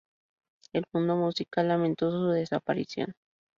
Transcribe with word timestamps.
El 0.73 0.83
mundo 0.95 1.15
musical 1.15 1.67
lamentó 1.67 2.09
su 2.09 2.29
desaparición. 2.31 3.13